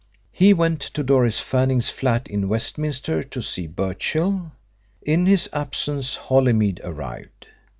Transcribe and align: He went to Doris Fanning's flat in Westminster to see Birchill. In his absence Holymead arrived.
He 0.31 0.51
went 0.51 0.81
to 0.81 1.03
Doris 1.03 1.39
Fanning's 1.39 1.91
flat 1.91 2.27
in 2.27 2.49
Westminster 2.49 3.21
to 3.25 3.39
see 3.43 3.67
Birchill. 3.67 4.51
In 5.03 5.27
his 5.27 5.47
absence 5.53 6.15
Holymead 6.15 6.81
arrived. 6.83 7.45